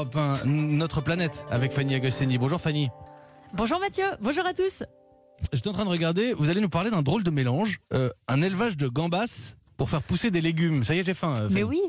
[0.00, 2.38] Europe 1, notre planète, avec Fanny Agostini.
[2.38, 2.88] Bonjour Fanny.
[3.52, 4.82] Bonjour Mathieu, bonjour à tous.
[5.52, 8.40] J'étais en train de regarder, vous allez nous parler d'un drôle de mélange, euh, un
[8.40, 10.84] élevage de gambas pour faire pousser des légumes.
[10.84, 11.34] Ça y est, j'ai faim.
[11.38, 11.82] euh, Mais oui,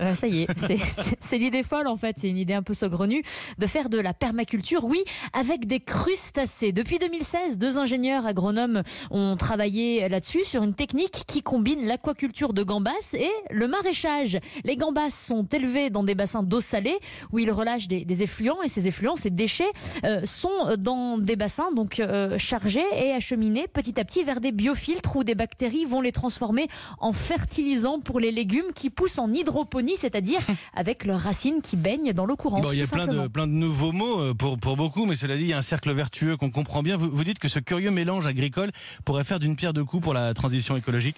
[0.00, 0.46] euh, ça y est,
[1.20, 3.22] c'est- l'idée folle en fait, c'est une idée un peu saugrenue
[3.58, 6.72] de faire de la permaculture, oui, avec des crustacés.
[6.72, 12.62] Depuis 2016, deux ingénieurs agronomes ont travaillé là-dessus sur une technique qui combine l'aquaculture de
[12.62, 14.38] gambas et le maraîchage.
[14.64, 16.98] Les gambas sont élevés dans des bassins d'eau salée
[17.32, 19.70] où ils relâchent des, des effluents et ces effluents, ces déchets,
[20.04, 24.52] euh, sont dans des bassins donc euh, chargés et acheminés petit à petit vers des
[24.52, 29.32] biofiltres où des bactéries vont les transformer en fertilisants pour les légumes qui poussent en
[29.56, 30.40] hydroponie, c'est-à-dire
[30.74, 32.62] avec leurs racines qui baignent dans l'eau courante.
[32.62, 33.28] Bon, il y a plein de, simplement.
[33.28, 35.62] plein de nouveaux mots euh, pour, pour beaucoup, mais cela dit, il y a un
[35.62, 36.96] cercle vertueux qu'on comprend bien.
[36.96, 38.70] Vous, vous dites que ce curieux mélange agricole
[39.04, 41.16] pourrait faire d'une pierre deux coups pour la transition écologique?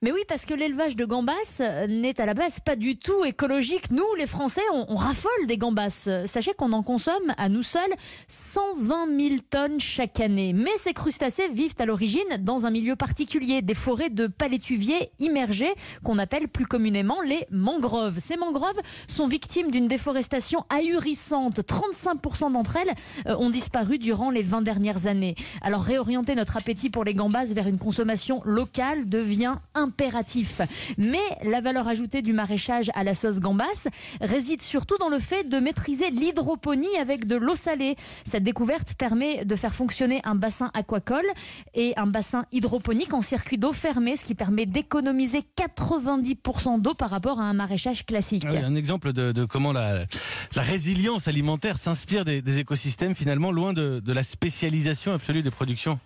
[0.00, 3.24] Mais oui, parce que l'élevage de gambas euh, n'est à la base pas du tout
[3.24, 3.90] écologique.
[3.90, 6.04] Nous, les Français, on, raffole des gambas.
[6.06, 7.92] Euh, Sachez qu'on en consomme à nous seuls
[8.28, 10.52] 120 000 tonnes chaque année.
[10.52, 15.74] Mais ces crustacés vivent à l'origine dans un milieu particulier, des forêts de palétuviers immergés
[16.04, 18.20] qu'on appelle plus communément les mangroves.
[18.20, 21.58] Ces mangroves sont victimes d'une déforestation ahurissante.
[21.58, 22.94] 35% d'entre elles
[23.26, 25.34] euh, ont disparu durant les 20 dernières années.
[25.60, 29.56] Alors réorienter notre appétit pour les gambas vers une consommation locale devient
[29.88, 30.60] impératif.
[30.98, 33.88] Mais la valeur ajoutée du maraîchage à la sauce gambas
[34.20, 37.96] réside surtout dans le fait de maîtriser l'hydroponie avec de l'eau salée.
[38.24, 41.26] Cette découverte permet de faire fonctionner un bassin aquacole
[41.74, 47.10] et un bassin hydroponique en circuit d'eau fermé, ce qui permet d'économiser 90% d'eau par
[47.10, 48.44] rapport à un maraîchage classique.
[48.46, 50.04] Ah Un exemple de, comment la,
[50.54, 55.98] résilience alimentaire s'inspire des, écosystèmes, finalement, loin de la spécialisation absolue des productions.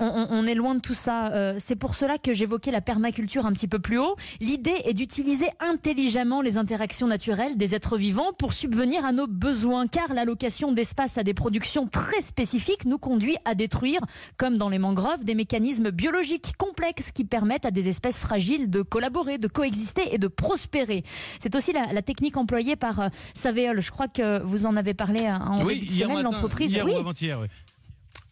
[0.00, 1.32] On, est loin de tout ça.
[1.32, 4.16] Euh, c'est pour cela que j'évoquais la permaculture un petit peu plus haut.
[4.40, 9.86] L'idée est d'utiliser intelligemment les interactions naturelles des êtres vivants pour subvenir à nos besoins,
[9.86, 14.00] car l'allocation d'espace à des productions très spécifiques nous conduit à détruire,
[14.36, 18.82] comme dans les mangroves, des mécanismes biologiques complexes qui permettent à des espèces fragiles de
[18.82, 21.02] collaborer, de coexister et de prospérer.
[21.38, 23.80] C'est aussi la, la technique employée par euh, Saveol.
[23.80, 26.78] Je crois que vous en avez parlé euh, en oui, début de semaine, l'entreprise.
[26.84, 27.48] Oui, ou avant-hier, oui.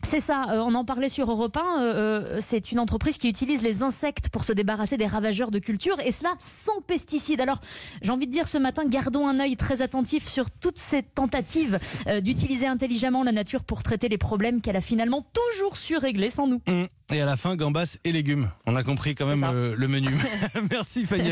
[0.07, 1.61] C'est ça, euh, on en parlait sur Europe 1.
[1.61, 5.59] euh, euh, c'est une entreprise qui utilise les insectes pour se débarrasser des ravageurs de
[5.59, 7.41] culture et cela sans pesticides.
[7.41, 7.59] Alors,
[8.03, 11.81] j'ai envie de dire ce matin, gardons un œil très attentif sur toutes ces tentatives
[12.07, 16.31] euh, d'utiliser intelligemment la nature pour traiter les problèmes qu'elle a finalement toujours su régler
[16.31, 16.63] sans nous.
[16.69, 16.87] Hum.
[17.13, 18.51] Et à la fin, gambas et légumes.
[18.67, 20.09] On a compris quand même le menu.
[20.71, 21.31] Merci Fanny.